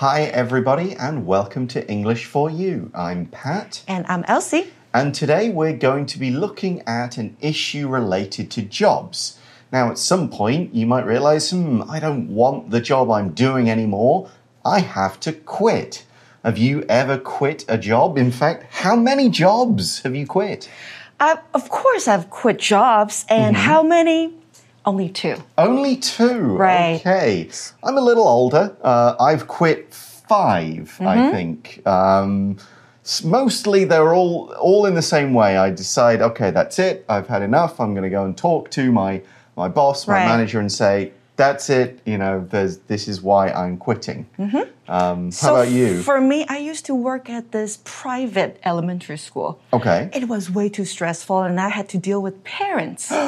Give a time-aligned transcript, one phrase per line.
[0.00, 2.90] Hi, everybody, and welcome to English for You.
[2.94, 3.84] I'm Pat.
[3.86, 4.72] And I'm Elsie.
[4.94, 9.38] And today we're going to be looking at an issue related to jobs.
[9.70, 13.68] Now, at some point, you might realize, hmm, I don't want the job I'm doing
[13.68, 14.30] anymore.
[14.64, 16.06] I have to quit.
[16.42, 18.16] Have you ever quit a job?
[18.16, 20.70] In fact, how many jobs have you quit?
[21.20, 23.26] I, of course, I've quit jobs.
[23.28, 23.66] And Mm-hmm.
[23.66, 24.32] how many?
[24.90, 25.36] Only two.
[25.56, 26.40] Only two.
[26.56, 26.96] Right.
[27.00, 27.48] Okay.
[27.84, 28.76] I'm a little older.
[28.82, 31.86] Uh, I've quit 5 I think.
[31.86, 32.56] Um,
[33.24, 35.56] mostly they're all all in the same way.
[35.56, 37.04] I decide, okay, that's it.
[37.08, 37.80] I've had enough.
[37.80, 39.22] I'm going to go and talk to my
[39.56, 40.26] my boss, my Right.
[40.32, 42.00] manager, and say, that's it.
[42.04, 44.26] You know, there's this is why I'm quitting.
[44.88, 46.02] Um, how about you?
[46.02, 49.50] For me, I used to work at this private elementary school.
[49.72, 50.10] okay.
[50.12, 53.12] It was way too stressful, and I had to deal with parents.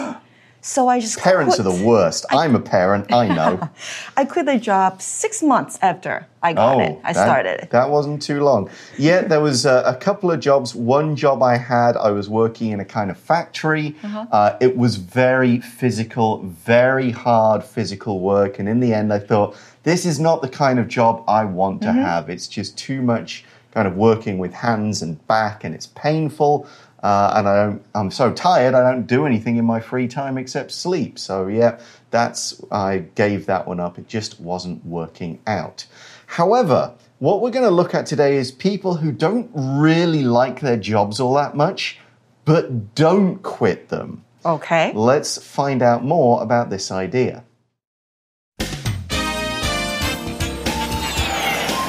[0.64, 1.66] so I just Parents quit.
[1.66, 2.24] are the worst.
[2.30, 3.12] I'm a parent.
[3.12, 3.68] I know.
[4.16, 6.98] I quit the job six months after I got it.
[7.04, 7.68] I Oh, that- started.
[7.70, 8.70] That wasn't too long.
[8.96, 10.74] Yeah, there was uh, a couple of jobs.
[10.74, 13.96] One job I had, I was working in a kind of factory.
[14.04, 14.26] Uh-huh.
[14.30, 18.58] Uh, it was very physical, very hard physical work.
[18.60, 21.82] And in the end, I thought, this is not the kind of job I want
[21.82, 21.98] to Mm-hmm.
[21.98, 22.30] have.
[22.30, 26.66] It's just too much kind of working with hands and back, and it's painful.
[27.02, 30.38] Uh, and I don't, I'm so tired, I don't do anything in my free time
[30.38, 31.18] except sleep.
[31.18, 33.98] So, yeah, that's, I gave that one up.
[33.98, 35.86] It just wasn't working out.
[36.26, 40.76] However, what we're going to look at today is people who don't really like their
[40.76, 41.98] jobs all that much,
[42.44, 44.24] but don't quit them.
[44.44, 44.92] Okay.
[44.92, 47.44] Let's find out more about this idea.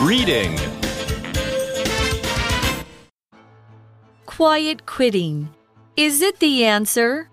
[0.02, 0.58] Reading.
[4.36, 5.50] Quiet quitting.
[5.96, 7.30] Is it the answer?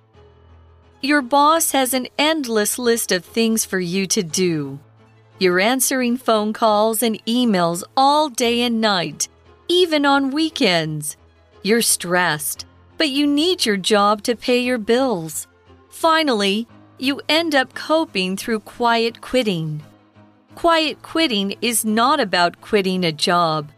[1.00, 4.78] Your boss has an endless list of things for you to do.
[5.38, 9.28] You're answering phone calls and emails all day and night,
[9.66, 11.16] even on weekends.
[11.62, 12.66] You're stressed,
[12.98, 15.46] but you need your job to pay your bills.
[15.88, 19.82] Finally, you end up coping through quiet quitting.
[20.54, 23.70] Quiet quitting is not about quitting a job.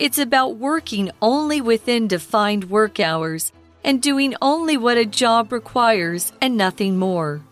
[0.00, 3.52] It's about working only within defined work hours
[3.84, 7.42] and doing only what a job requires and nothing more.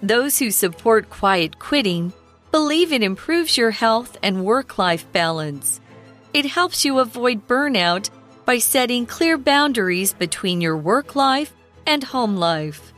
[0.00, 2.12] Those who support quiet quitting
[2.52, 5.80] believe it improves your health and work life balance.
[6.32, 8.10] It helps you avoid burnout
[8.44, 11.52] by setting clear boundaries between your work life
[11.84, 12.92] and home life.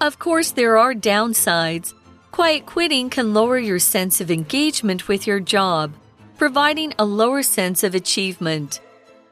[0.00, 1.94] Of course, there are downsides.
[2.30, 5.94] Quiet quitting can lower your sense of engagement with your job,
[6.42, 8.80] providing a lower sense of achievement.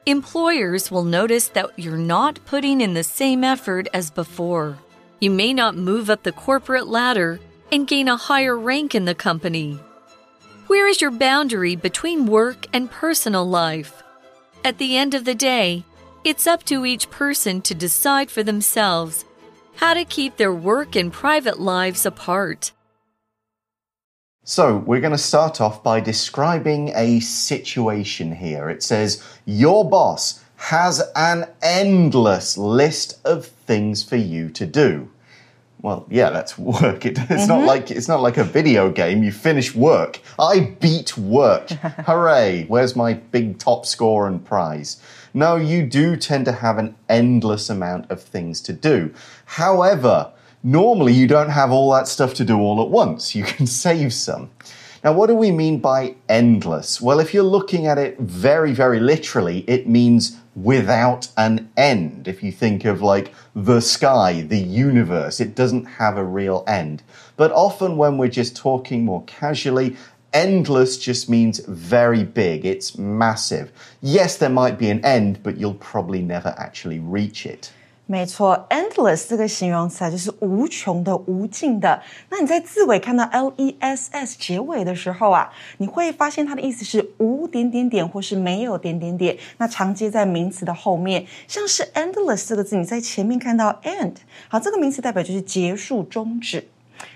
[0.05, 4.77] Employers will notice that you're not putting in the same effort as before.
[5.19, 9.13] You may not move up the corporate ladder and gain a higher rank in the
[9.13, 9.77] company.
[10.67, 14.01] Where is your boundary between work and personal life?
[14.63, 15.83] At the end of the day,
[16.23, 19.25] it's up to each person to decide for themselves
[19.75, 22.71] how to keep their work and private lives apart.
[24.43, 28.71] So, we're going to start off by describing a situation here.
[28.71, 35.11] It says, Your boss has an endless list of things for you to do.
[35.83, 37.05] Well, yeah, that's work.
[37.05, 37.67] It, it's not mm-hmm.
[37.67, 39.21] like it's not like a video game.
[39.21, 40.19] You finish work.
[40.39, 41.69] I beat work.
[42.07, 42.65] Hooray!
[42.67, 44.99] Where's my big top score and prize?
[45.35, 49.13] No, you do tend to have an endless amount of things to do.
[49.45, 50.31] However,
[50.63, 53.35] normally you don't have all that stuff to do all at once.
[53.35, 54.51] You can save some.
[55.03, 57.01] Now, what do we mean by endless?
[57.01, 62.27] Well, if you're looking at it very, very literally, it means without an end.
[62.27, 67.01] If you think of like the sky, the universe, it doesn't have a real end.
[67.35, 69.95] But often when we're just talking more casually,
[70.33, 73.71] endless just means very big, it's massive.
[74.01, 77.71] Yes, there might be an end, but you'll probably never actually reach it.
[78.11, 82.03] 没错，endless 这个形容词啊，就是无穷的、无尽的。
[82.27, 89.37] 那你在字尾看到 l e s s 结尾的时候啊，你会发现它的意思是无点点点或是没有点点点。
[89.59, 94.15] 那常接在名词的后面，像是 endless 这个字，你在前面看到 end，
[94.49, 96.67] 好，这个名词代表就是结束、终止。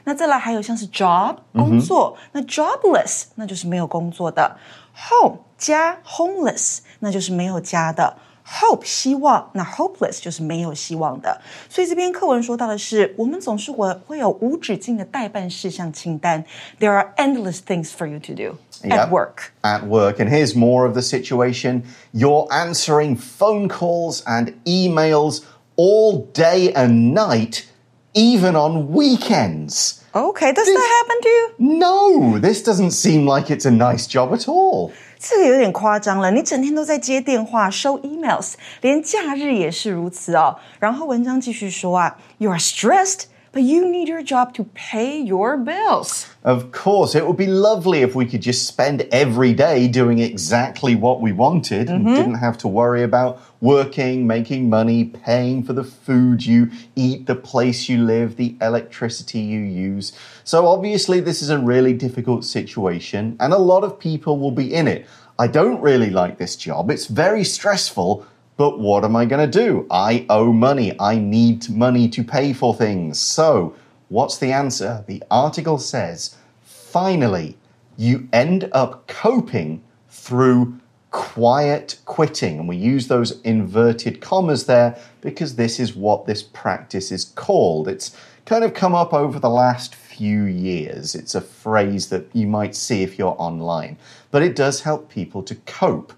[0.05, 4.55] 那再来还有像是 job 工作，那 jobless 那就是没有工作的
[4.95, 8.15] ，home 加 homeless 那就是没有家的。
[8.44, 11.40] Hope 希望，那 hopeless 就是没有希望的。
[11.68, 16.44] 所以这篇课文说到的是，我们总是会会有无止境的代办事项清单。
[16.80, 19.10] There are endless things for you to do at Yep.
[19.10, 19.52] work.
[19.62, 20.16] At work.
[20.18, 21.82] And here's more of the situation.
[22.12, 25.42] You're answering phone calls and emails
[25.76, 27.66] all day and night,
[28.14, 30.00] even on weekends.
[30.12, 31.50] Okay, does that happen to you?
[31.78, 34.90] No, this doesn't seem like it's a nice job at all.
[35.24, 40.56] 这个有点夸张了，你整天都在接电话、收 emails，连假日也是如此哦。
[40.78, 46.24] 然后文章继续说啊，You are stressed, but you need your job to pay your bills.
[46.42, 50.98] Of course, it would be lovely if we could just spend every day doing exactly
[50.98, 55.83] what we wanted and didn't have to worry about working, making money, paying for the
[55.83, 60.13] food you eat, the place you live, the electricity you use.
[60.43, 64.71] So, obviously, this is a really difficult situation, and a lot of people will be
[64.71, 65.07] in it.
[65.39, 68.25] I don't really like this job, it's very stressful.
[68.57, 69.85] But what am I going to do?
[69.91, 70.97] I owe money.
[70.97, 73.19] I need money to pay for things.
[73.19, 73.75] So,
[74.07, 75.03] what's the answer?
[75.07, 77.57] The article says, finally,
[77.97, 80.79] you end up coping through
[81.15, 82.59] quiet quitting.
[82.59, 87.87] And we use those inverted commas there because this is what this practice is called.
[87.87, 91.15] It's kind of come up over the last few years.
[91.15, 93.97] It's a phrase that you might see if you're online,
[94.29, 96.11] but it does help people to cope.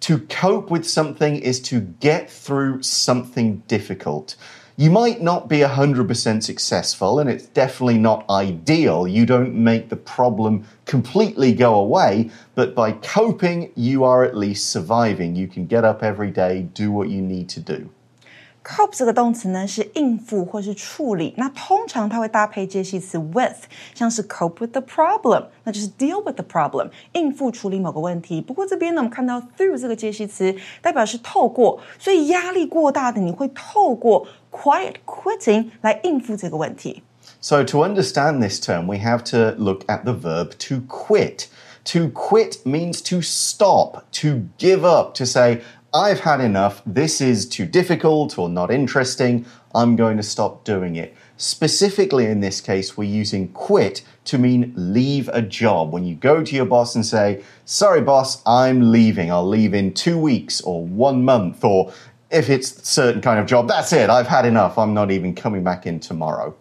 [0.00, 4.36] To cope with something is to get through something difficult
[4.79, 9.07] You might not be 100% successful, and it's definitely not ideal.
[9.07, 14.69] You don't make the problem completely go away, but by coping, you are at least
[14.69, 15.35] surviving.
[15.35, 17.89] You can get up every day, do what you need to do.
[18.63, 23.63] Cope 这个动词呢是应付或是处理，那通常它会搭配介系词 with，
[23.95, 28.41] 像是 cope with the problem，那就是 deal with the problem，应付处理某个问题。
[28.41, 37.03] 不过这边呢，我们看到 through 这个介系词代表是透过，所以压力过大的你会透过 quiet quitting 来应付这个问题。
[37.39, 41.47] So, to understand this term, we have to look at the verb to quit.
[41.85, 45.61] To quit means to stop, to give up, to say,
[45.93, 50.95] I've had enough, this is too difficult or not interesting, I'm going to stop doing
[50.97, 51.15] it.
[51.37, 55.93] Specifically, in this case, we're using quit to mean leave a job.
[55.93, 59.93] When you go to your boss and say, Sorry, boss, I'm leaving, I'll leave in
[59.93, 61.93] two weeks or one month, or
[62.32, 65.34] if it's a certain kind of job, that's it, I've had enough, I'm not even
[65.34, 66.56] coming back in tomorrow.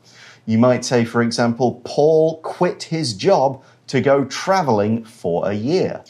[0.45, 6.03] You might say, for example, Paul quit his job to go traveling for a year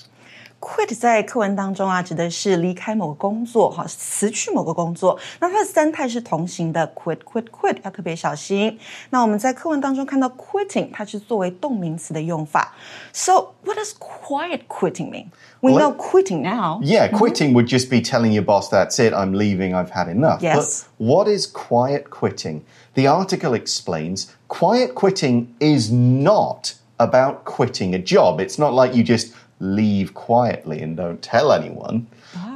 [0.60, 5.18] quit 在课文当中啊，指的是离开某个工作，哈，辞去某个工作。
[5.38, 8.78] 那它的三态是同形的，quit quit quit，要特别小心。
[9.10, 12.74] 那我们在课文当中看到 quitting，它是作为动名词的用法。
[13.12, 15.26] So what does quiet quitting mean?
[15.60, 16.80] We Well, know quitting now.
[16.82, 20.40] Yeah, quitting would just be telling your boss, that's it, I'm leaving, I've had enough.
[20.40, 20.86] Yes.
[20.98, 22.62] But what is quiet quitting?
[22.94, 28.40] The article explains quiet quitting is not about quitting a job.
[28.40, 32.06] It's not like you just leave quietly and don't tell anyone.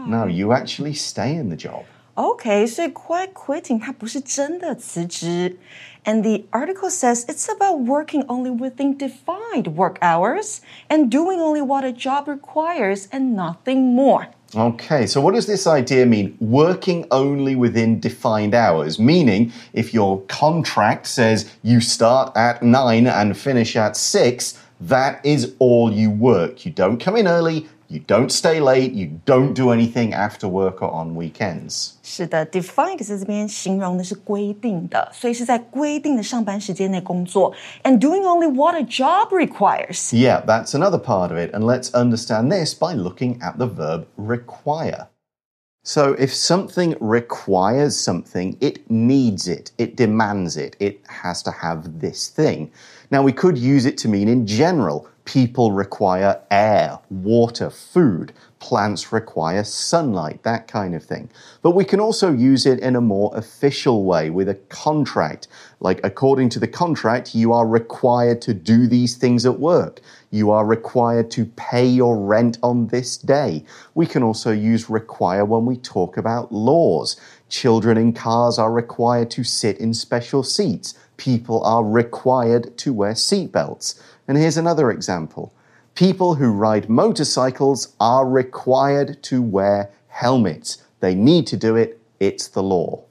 [0.07, 1.85] No, you actually stay in the job.
[2.17, 5.57] Okay, 所以 quiet quitting 它不是真的辞职。
[6.05, 11.85] And the article says it's about working only within defined work hours and doing only what
[11.85, 14.29] a job requires and nothing more.
[14.55, 16.37] Okay, so what does this idea mean?
[16.41, 23.37] Working only within defined hours, meaning if your contract says you start at nine and
[23.37, 26.65] finish at six, that is all you work.
[26.65, 30.81] You don't come in early, you don't stay late, you don't do anything after work
[30.81, 31.95] or on weekends.
[32.03, 37.53] 是的，defined 在这边形容的是规定的，所以是在规定的上班时间内工作，
[37.85, 40.13] and doing only what a job requires。
[40.13, 44.05] Yeah, that's another part of it, and let's understand this by looking at the verb
[44.17, 45.07] require.
[45.88, 52.00] So, if something requires something, it needs it, it demands it, it has to have
[52.00, 52.72] this thing.
[53.12, 59.12] Now, we could use it to mean in general, people require air, water, food, plants
[59.12, 61.30] require sunlight, that kind of thing.
[61.62, 65.48] But we can also use it in a more official way with a contract.
[65.80, 70.00] Like, according to the contract, you are required to do these things at work.
[70.32, 73.66] You are required to pay your rent on this day.
[73.94, 77.20] We can also use require when we talk about laws.
[77.50, 83.15] Children in cars are required to sit in special seats People are required to wear
[83.15, 84.01] seatbelts.
[84.27, 85.51] And here's another example.
[85.95, 90.79] People who ride motorcycles are required to wear helmets.
[91.01, 91.99] They need to do it.
[92.19, 93.05] It's the law.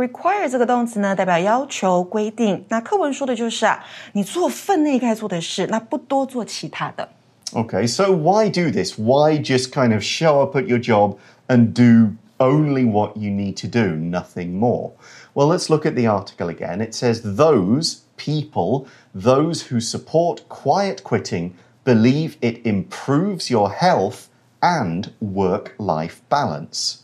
[0.00, 2.64] require 这个动词呢，代表要求、规定。
[2.68, 7.08] 那课文说的就是啊，你做分内该做的事，那不多做其他的。
[7.52, 8.94] Okay, so why do this?
[8.98, 11.16] Why just kind of show up at your job
[11.48, 14.92] and do only what you need to do, nothing more?
[15.34, 16.80] Well, let's look at the article again.
[16.80, 21.54] It says, Those people, those who support quiet quitting,
[21.84, 24.28] believe it improves your health
[24.62, 26.98] and work life balance.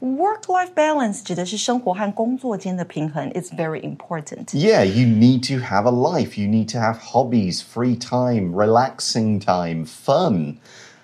[0.00, 4.46] Work-life balance 指的是生活和工作间的平衡，It's very important.
[4.54, 6.40] Yeah, you need to have a life.
[6.40, 10.56] You need to have hobbies, free time, relaxing time, fun.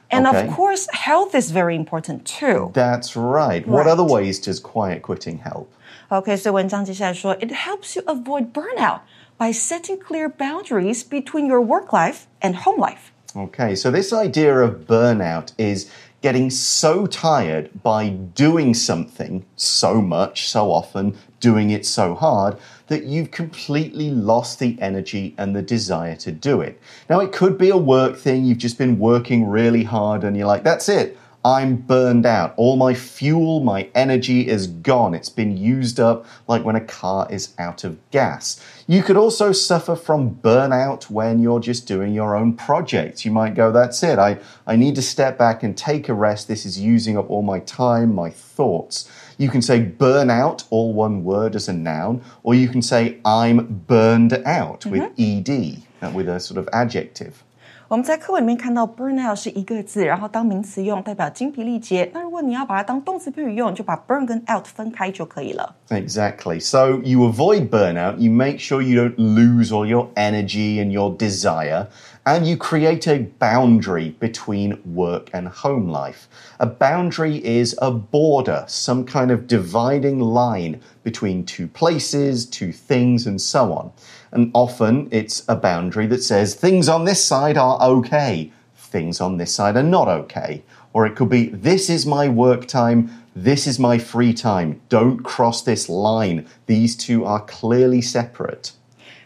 [0.09, 0.47] And Okay.
[0.49, 2.71] of course, health is very important too.
[2.73, 3.67] That's right.
[3.67, 3.93] What Right.
[3.93, 5.69] other ways does quiet quitting help?
[6.11, 9.01] OK，所以文章接下来说，It helps you avoid burnout
[9.39, 13.13] by setting clear boundaries between your work life and home life.
[13.35, 15.89] Okay, so this idea of burnout is
[16.23, 22.57] getting so tired by doing something so much, so often, doing it so hard,
[22.89, 26.81] that you've completely lost the energy and the desire to do it.
[27.11, 30.47] Now, it could be a work thing, you've just been working really hard and you're
[30.47, 31.19] like, that's it.
[31.44, 32.54] I'm burned out.
[32.56, 35.16] All my fuel, my energy is gone.
[35.16, 38.64] It's been used up like when a car is out of gas.
[38.88, 43.26] You could also suffer from burnout when you're just doing your own projects.
[43.26, 44.20] You might go, that's it.
[44.20, 46.48] I, I need to step back and take a rest.
[46.48, 49.10] This is using up all my time, my thoughts.
[49.38, 53.84] You can say burnout, all one word as a noun, or you can say I'm
[53.88, 57.44] burned out with ed, uh, with a sort of adjective.
[57.91, 62.11] 我们在课文里面看到 burnout 是一个字，然后当名词用代表精疲力竭。
[62.13, 65.77] 那如果你要把它当动词片语用，你就把 burn 跟 out 分开就可以了。
[65.91, 66.61] Exactly.
[66.61, 71.17] So you avoid burnout, you make sure you don't lose all your energy and your
[71.17, 71.87] desire,
[72.25, 76.27] and you create a boundary between work and home life.
[76.59, 83.29] A boundary is a border, some kind of dividing line between two places, two things,
[83.29, 83.93] and so on.
[84.31, 89.39] And often it's a boundary that says things on this side are okay, things on
[89.39, 90.63] this side are not okay.
[90.93, 94.81] Or it could be, this is my work time, this is my free time.
[94.89, 96.47] Don't cross this line.
[96.67, 98.73] These two are clearly separate.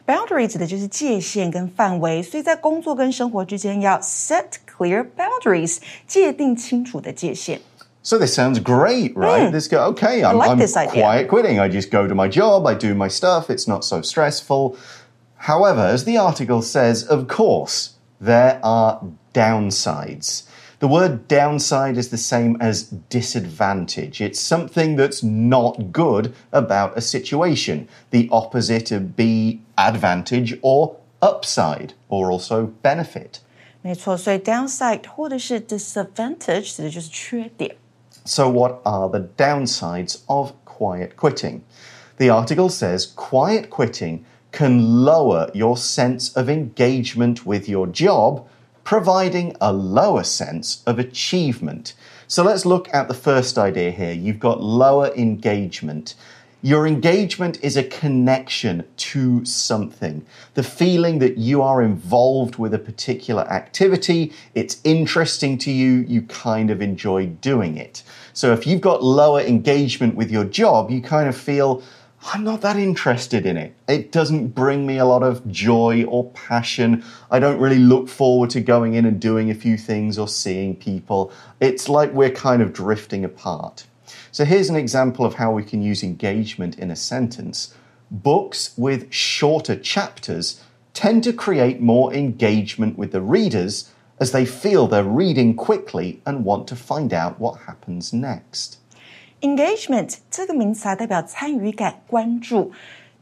[0.06, 5.78] Boundary 指的就是界限跟范围，所以在工作跟生活之间要 set clear boundaries，
[6.09, 7.61] 界定清楚的界限。
[8.04, 9.52] So this sounds great, right?
[9.52, 11.02] This go, okay, I'm, like I'm this idea.
[11.02, 11.61] quiet quitting.
[11.61, 14.76] I just go to my job, I do my stuff, it's not so stressful.
[15.37, 19.02] However, as the article says, of course, there are
[19.35, 20.44] downsides.
[20.78, 24.23] The word downside is the same as disadvantage.
[24.23, 27.87] It's something that's not good about a situation.
[28.11, 33.40] The opposite of be advantage or upside, or also benefit.
[33.82, 37.76] 没错，所以 downside 或者是 disadvantage 指的就是缺点。
[38.27, 41.63] So, what are the downsides of quiet quitting?
[42.17, 48.48] The article says quiet quitting can lower your sense of engagement with your job,
[48.84, 51.94] providing a lower sense of achievement.
[52.25, 54.13] So, let's look at the first idea here.
[54.13, 56.15] You've got lower engagement.
[56.65, 60.25] Your engagement is a connection to something.
[60.55, 66.24] The feeling that you are involved with a particular activity, it's interesting to you, you
[66.24, 68.01] kind of enjoy doing it.
[68.34, 71.84] So if you've got lower engagement with your job, you kind of feel,
[72.34, 73.75] I'm not that interested in it.
[73.88, 77.03] It doesn't bring me a lot of joy or passion.
[77.29, 80.75] I don't really look forward to going in and doing a few things or seeing
[80.75, 81.31] people.
[81.60, 83.86] It's like we're kind of drifting apart.
[84.32, 87.68] So here's an example of how we can use engagement in a sentence.
[88.11, 90.61] Books with shorter chapters
[90.92, 93.85] tend to create more engagement with the readers
[94.18, 98.78] as they feel they're reading quickly and want to find out what happens next.
[99.40, 102.73] Engagement 这个名词啊，代表参与感、关注。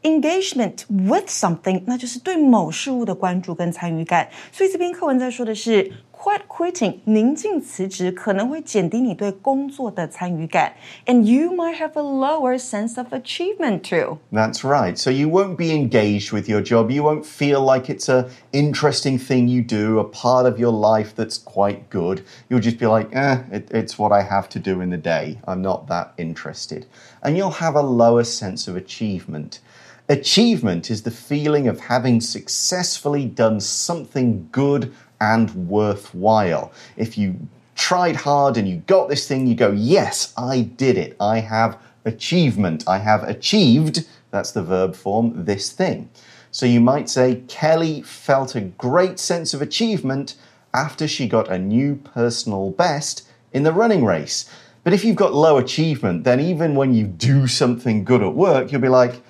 [0.02, 4.28] Engagement with something，那就是对某事物的关注跟参与感。
[4.52, 10.72] 所以这篇课文在说的是 quiet quitting，宁静辞职可能会减低你对工作的参与感，
[11.06, 14.18] and you might have a lower sense of achievement too。
[14.32, 14.96] That's right.
[14.96, 16.90] So you won't be engaged with your job.
[16.90, 21.14] You won't feel like it's a interesting thing you do, a part of your life
[21.14, 22.22] that's quite good.
[22.48, 25.38] You'll just be like, eh, it, it's what I have to do in the day.
[25.46, 26.86] I'm not that interested.
[27.22, 29.60] And you'll have a lower sense of achievement.
[30.08, 34.92] Achievement is the feeling of having successfully done something good
[35.23, 36.73] and worthwhile.
[36.97, 37.39] If you
[37.75, 41.15] tried hard and you got this thing, you go, Yes, I did it.
[41.19, 42.83] I have achievement.
[42.87, 46.09] I have achieved, that's the verb form, this thing.
[46.51, 50.35] So you might say, Kelly felt a great sense of achievement
[50.73, 54.49] after she got a new personal best in the running race.
[54.83, 58.71] But if you've got low achievement, then even when you do something good at work,
[58.71, 59.21] you'll be like,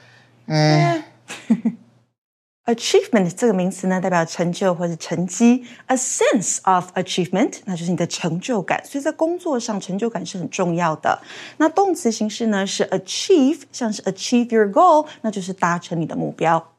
[0.48, 1.04] eh.
[2.67, 5.65] Achievement 这个名词呢，代表成就或者成绩。
[5.87, 8.85] A sense of achievement，那就是你的成就感。
[8.85, 11.23] 所以在工作上，成就感是很重要的。
[11.57, 16.73] 那动词形式呢是 achieve，像是 achieve your goal，那就是达成你的目标。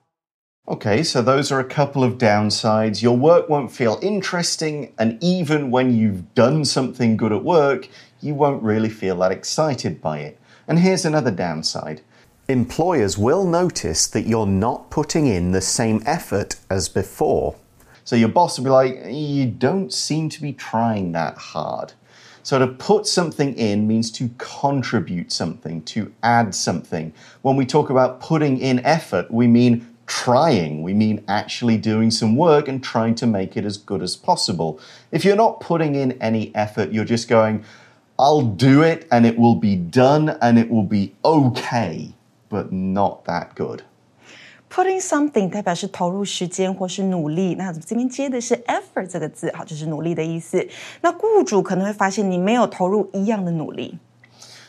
[0.65, 3.01] Okay, so those are a couple of downsides.
[3.01, 7.87] Your work won't feel interesting, and even when you've done something good at work,
[8.19, 10.35] you won't really feel that excited by it.
[10.67, 12.01] And here's another downside
[12.48, 17.56] employers will notice that you're not putting in the same effort as before.
[18.04, 21.94] So your boss will be like, You don't seem to be trying that hard.
[22.42, 27.14] So to put something in means to contribute something, to add something.
[27.40, 30.82] When we talk about putting in effort, we mean trying.
[30.82, 34.78] We mean actually doing some work and trying to make it as good as possible.
[35.10, 37.64] If you're not putting in any effort, you're just going,
[38.18, 42.12] I'll do it and it will be done and it will be okay,
[42.53, 43.81] but not that good.
[44.69, 50.67] Putting something 代表是投入时间或是努力，那这边接的是 effort 这个字，好，就是努力的意思。
[51.01, 53.97] 那雇主可能会发现你没有投入一样的努力。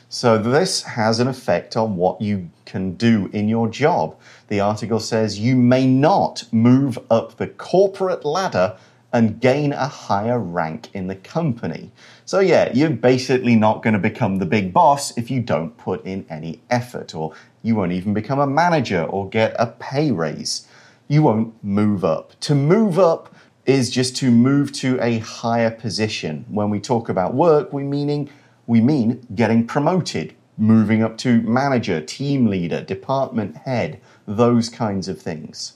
[0.08, 4.14] So this has an effect on what you can do in your job.
[4.48, 8.76] The article says you may not move up the corporate ladder
[9.12, 11.90] and gain a higher rank in the company.
[12.24, 16.04] So, yeah, you're basically not going to become the big boss if you don't put
[16.04, 17.32] in any effort, or
[17.64, 20.66] you won't even become a manager or get a pay raise.
[21.08, 22.38] You won't move up.
[22.40, 23.34] To move up
[23.66, 26.44] is just to move to a higher position.
[26.48, 28.30] When we talk about work, we meaning
[28.66, 35.20] we mean getting promoted, moving up to manager, team leader, department head, those kinds of
[35.20, 35.74] things.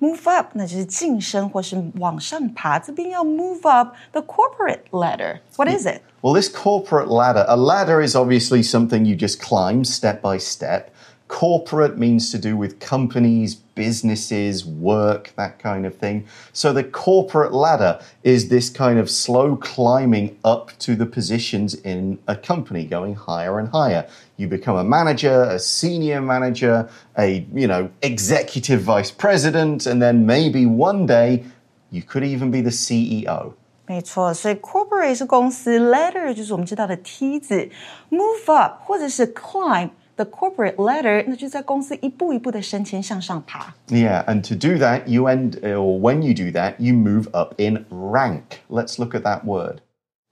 [0.00, 2.78] Move up，那就是晋升或是往上爬。
[2.78, 5.38] 这边要 move up the corporate ladder.
[5.56, 6.00] What is it?
[6.20, 10.90] Well, this corporate ladder, a ladder is obviously something you just climb step by step.
[11.28, 16.26] Corporate means to do with companies, businesses, work, that kind of thing.
[16.52, 22.18] So the corporate ladder is this kind of slow climbing up to the positions in
[22.28, 24.06] a company, going higher and higher.
[24.36, 30.26] You become a manager, a senior manager, a, you know, executive vice president, and then
[30.26, 31.44] maybe one day
[31.90, 33.54] you could even be the CEO.
[33.86, 37.68] 没错，所以 corporate 是公司，ladder 就是我们知道的梯子，
[38.10, 43.74] move up 或者是 climb the corporate ladder，那就在公司一步一步的升迁向上爬。
[43.88, 47.84] Yeah, and to do that, you end, or when you do that, you move up in
[47.90, 48.60] rank.
[48.68, 49.78] Let's look at that word.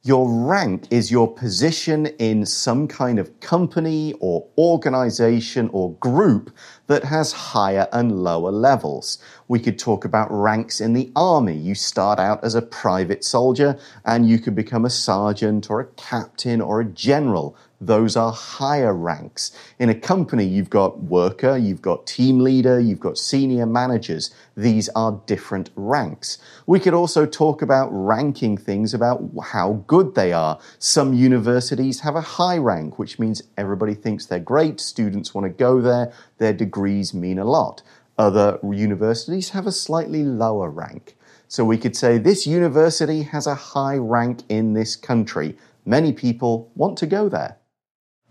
[0.04, 6.50] Your rank is your position in some kind of company or organization or group
[6.88, 9.18] that has higher and lower levels.
[9.46, 11.56] We could talk about ranks in the army.
[11.56, 15.86] You start out as a private soldier and you could become a sergeant or a
[15.94, 17.54] captain or a general.
[17.79, 19.51] those are higher ranks.
[19.77, 24.33] In a company, you've got worker, you've got team leader, you've got senior managers.
[24.55, 26.39] These are different ranks.
[26.65, 30.59] We could also talk about ranking things about how good they are.
[30.79, 35.49] Some universities have a high rank, which means everybody thinks they're great, students want to
[35.49, 37.83] go there, their degrees mean a lot.
[38.17, 41.15] Other universities have a slightly lower rank.
[41.47, 45.55] So we could say this university has a high rank in this country.
[45.85, 47.57] Many people want to go there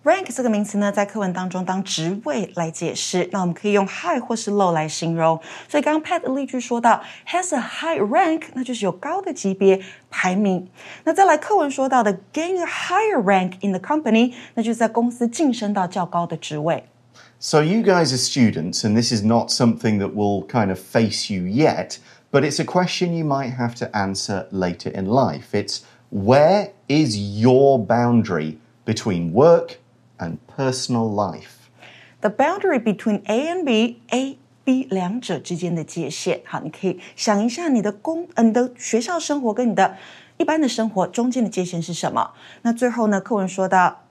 [0.05, 5.39] Rank 这个名词呢，在课文当中当职位来解释，那我们可以用 high 或是 low 来形容。
[5.69, 10.67] 所以刚刚 Pat 的例句说到 has a high rank，那就是有高的级别排名。
[11.03, 16.83] 那再来课文说到的 gain a higher rank in the company，那就是在公司晋升到较高的职位。
[17.37, 21.43] So you guys are students, and this is not something that will kind of face you
[21.43, 21.97] yet,
[22.31, 25.51] but it's a question you might have to answer later in life.
[25.51, 29.77] It's where is your boundary between work
[30.17, 31.69] and personal life.
[32.21, 36.41] The boundary between A and B, A B 两者之间的界限。
[36.45, 39.97] 好，你可以想一下你的工，呃，你的学校生活跟你的
[40.37, 42.31] 一般的生活中间的界限是什么？
[42.61, 44.03] 那最后呢，课文说到。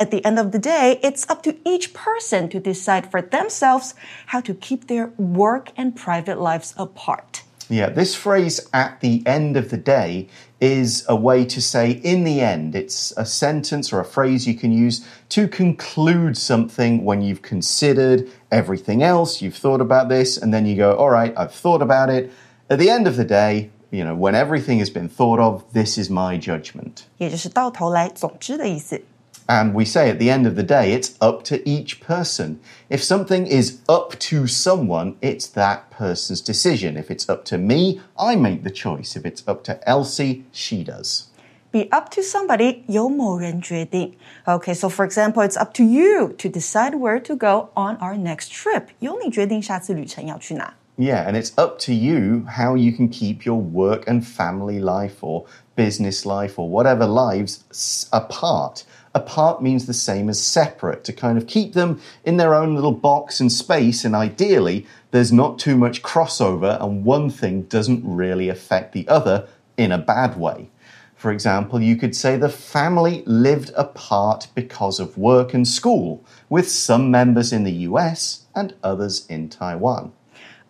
[0.00, 3.94] At the end of the day, it's up to each person to decide for themselves
[4.28, 7.42] how to keep their work and private lives apart.
[7.72, 12.24] Yeah, this phrase at the end of the day is a way to say in
[12.24, 12.74] the end.
[12.74, 18.26] It's a sentence or a phrase you can use to conclude something when you've considered
[18.50, 22.08] everything else, you've thought about this, and then you go, all right, I've thought about
[22.08, 22.32] it.
[22.70, 25.98] At the end of the day, you know, when everything has been thought of, this
[25.98, 27.04] is my judgment.
[27.18, 29.02] 也就是到头来总之的意思。
[29.48, 32.60] and we say at the end of the day, it's up to each person.
[32.90, 36.96] If something is up to someone, it's that person's decision.
[36.98, 39.16] If it's up to me, I make the choice.
[39.16, 41.28] If it's up to Elsie, she does.
[41.72, 44.14] Be up to somebody, 由某人决定.
[44.46, 48.16] Okay, so for example, it's up to you to decide where to go on our
[48.16, 48.84] next trip.
[49.00, 50.74] 由你决定下次旅程要去哪。
[50.96, 55.20] Yeah, and it's up to you how you can keep your work and family life
[55.20, 55.44] or
[55.76, 58.82] business life or whatever lives s- apart.
[59.15, 62.91] Apart means the same as separate, to kind of keep them in their own little
[62.91, 68.49] box and space, and ideally, there's not too much crossover and one thing doesn't really
[68.49, 69.47] affect the other
[69.77, 70.69] in a bad way.
[71.15, 76.67] For example, you could say the family lived apart because of work and school, with
[76.67, 80.11] some members in the US and others in Taiwan.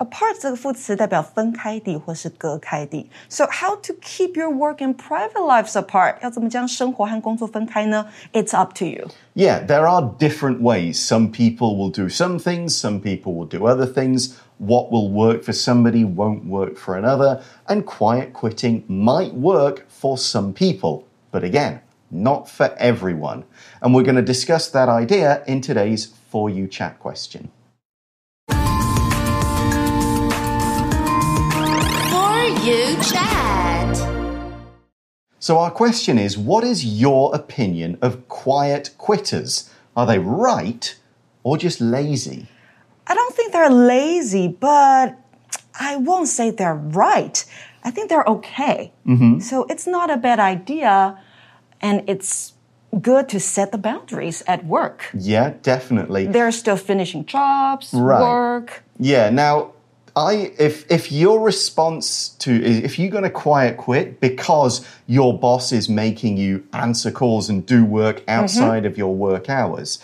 [0.03, 3.11] Apart 这个副词代表分开地或是隔开地。
[3.29, 6.16] So how to keep your work and private lives apart？
[6.23, 8.07] 要怎么将生活和工作分开呢？
[8.33, 9.09] It's up to you.
[9.35, 10.94] Yeah, there are different ways.
[10.94, 14.35] Some people will do some things, some people will do other things.
[14.59, 20.18] What will work for somebody won't work for another, and quiet quitting might work for
[20.18, 21.05] some people.
[21.31, 23.44] But again, not for everyone.
[23.81, 27.51] And we're going to discuss that idea in today's For You Chat question.
[32.63, 33.97] You chat.
[35.39, 39.69] So, our question is what is your opinion of quiet quitters?
[39.95, 40.95] Are they right
[41.43, 42.47] or just lazy?
[43.06, 45.17] I don't think they're lazy, but
[45.80, 47.43] I won't say they're right.
[47.84, 48.93] I think they're okay.
[49.06, 49.39] Mm-hmm.
[49.39, 51.19] So it's not a bad idea,
[51.82, 52.54] and it's
[53.02, 55.10] good to set the boundaries at work.
[55.13, 56.28] Yeah, definitely.
[56.28, 58.21] They're still finishing jobs, Right.
[58.21, 58.84] work.
[58.99, 59.30] Yeah.
[59.30, 59.73] Now,
[60.15, 65.71] I if if your response to if you're going to quiet quit because your boss
[65.71, 68.30] is making you answer calls and do work mm-hmm.
[68.30, 69.99] outside of your work hours,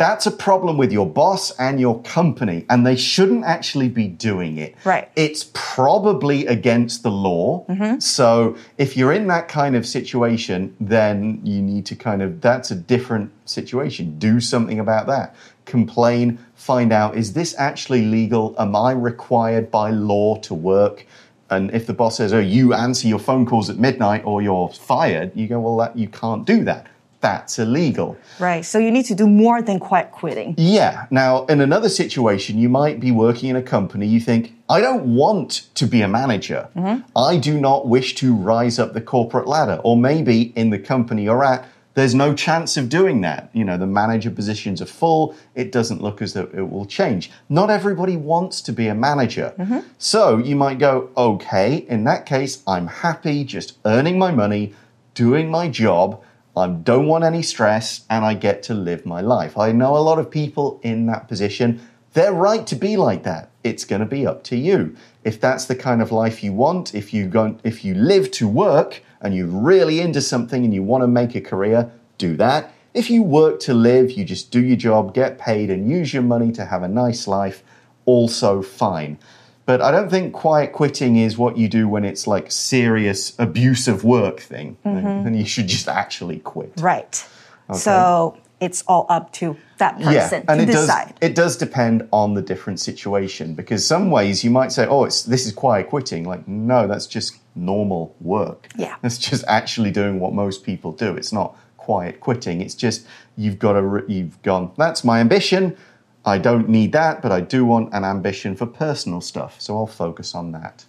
[0.00, 4.56] that's a problem with your boss and your company, and they shouldn't actually be doing
[4.56, 4.74] it.
[4.82, 5.10] Right.
[5.14, 7.66] It's probably against the law.
[7.66, 7.98] Mm-hmm.
[7.98, 12.70] So if you're in that kind of situation, then you need to kind of that's
[12.70, 14.18] a different situation.
[14.18, 15.34] Do something about that.
[15.66, 18.54] Complain, find out is this actually legal?
[18.58, 21.06] Am I required by law to work?
[21.48, 24.68] And if the boss says, "Oh, you answer your phone calls at midnight or you're
[24.68, 26.86] fired," you go, "Well, that you can't do that.
[27.20, 28.64] That's illegal." Right.
[28.64, 30.54] So you need to do more than quiet quitting.
[30.58, 31.06] Yeah.
[31.10, 35.06] Now, in another situation, you might be working in a company, you think, I don't
[35.16, 36.68] want to be a manager.
[36.76, 37.18] Mm-hmm.
[37.30, 39.80] I do not wish to rise up the corporate ladder.
[39.82, 43.50] Or maybe in the company you're at, there's no chance of doing that.
[43.52, 45.34] You know, the manager positions are full.
[45.54, 47.30] It doesn't look as though it will change.
[47.48, 49.52] Not everybody wants to be a manager.
[49.58, 49.80] Mm-hmm.
[49.98, 54.74] So you might go, okay, in that case, I'm happy just earning my money,
[55.14, 56.22] doing my job.
[56.56, 59.58] I don't want any stress and I get to live my life.
[59.58, 61.80] I know a lot of people in that position.
[62.12, 63.50] They're right to be like that.
[63.62, 64.96] It's going to be up to you.
[65.22, 68.48] If that's the kind of life you want, if you go, if you live to
[68.48, 72.72] work and you're really into something and you want to make a career, do that.
[72.92, 76.22] If you work to live, you just do your job, get paid and use your
[76.22, 77.62] money to have a nice life,
[78.04, 79.18] also fine.
[79.66, 84.02] But I don't think quiet quitting is what you do when it's like serious abusive
[84.02, 84.76] work thing.
[84.84, 85.24] Mm-hmm.
[85.24, 86.72] Then you should just actually quit.
[86.78, 87.24] Right.
[87.72, 92.06] So it's all up to that person yeah, and to it does it does depend
[92.12, 95.88] on the different situation because some ways you might say, "Oh, it's this is quiet
[95.88, 98.68] quitting." Like, no, that's just normal work.
[98.76, 98.96] Yeah.
[99.02, 101.16] that's just actually doing what most people do.
[101.16, 102.60] It's not quiet quitting.
[102.60, 104.72] It's just you've got to you've gone.
[104.76, 105.76] That's my ambition.
[106.24, 109.86] I don't need that, but I do want an ambition for personal stuff, so I'll
[109.86, 110.84] focus on that.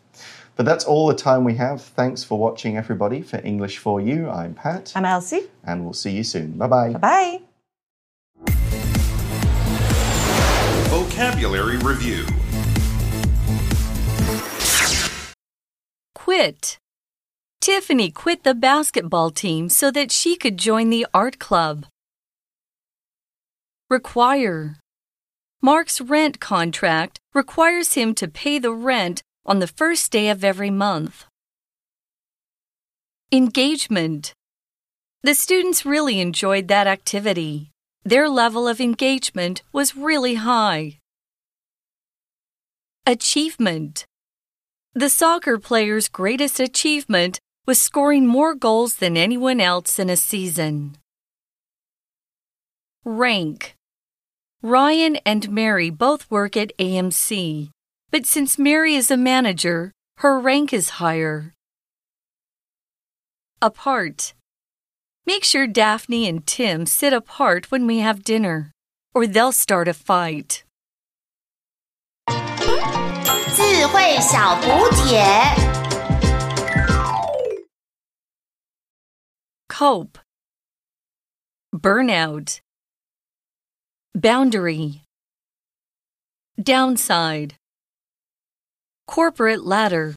[0.57, 1.81] But that's all the time we have.
[1.81, 3.21] Thanks for watching, everybody.
[3.21, 5.43] For English for You, I'm Pat, I'm Elsie.
[5.63, 6.51] and we'll see you soon.
[6.57, 6.99] Bye bye bye.
[6.99, 7.50] Bye.
[11.21, 12.25] Vocabulary Review
[16.15, 16.79] Quit.
[17.61, 21.85] Tiffany quit the basketball team so that she could join the art club.
[23.87, 24.77] Require.
[25.61, 30.71] Mark's rent contract requires him to pay the rent on the first day of every
[30.71, 31.25] month.
[33.31, 34.33] Engagement.
[35.21, 37.69] The students really enjoyed that activity.
[38.03, 40.97] Their level of engagement was really high.
[43.07, 44.05] Achievement.
[44.93, 50.97] The soccer player's greatest achievement was scoring more goals than anyone else in a season.
[53.03, 53.73] Rank.
[54.61, 57.71] Ryan and Mary both work at AMC,
[58.11, 61.55] but since Mary is a manager, her rank is higher.
[63.63, 64.35] Apart.
[65.25, 68.71] Make sure Daphne and Tim sit apart when we have dinner,
[69.15, 70.63] or they'll start a fight.
[73.54, 75.22] 智慧小补帖。
[79.68, 80.18] Cope.
[81.72, 82.60] Burnout.
[84.14, 85.02] Boundary.
[86.58, 87.56] Downside.
[89.06, 90.14] corporate ladder.